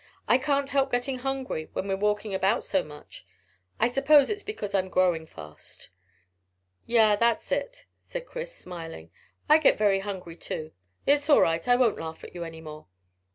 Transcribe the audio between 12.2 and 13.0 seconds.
at you any more.